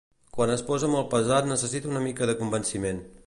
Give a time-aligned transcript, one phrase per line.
[0.37, 3.05] Quan es posa molt pesat necessita una mica de convenciment.